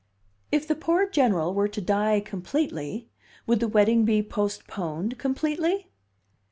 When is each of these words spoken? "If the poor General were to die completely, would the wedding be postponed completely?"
"If 0.51 0.67
the 0.67 0.73
poor 0.73 1.07
General 1.07 1.53
were 1.53 1.67
to 1.67 1.79
die 1.79 2.21
completely, 2.21 3.11
would 3.45 3.59
the 3.59 3.67
wedding 3.67 4.03
be 4.03 4.23
postponed 4.23 5.19
completely?" 5.19 5.91